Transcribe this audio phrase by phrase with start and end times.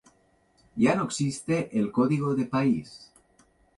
[0.77, 3.11] Ya no existe el código de país.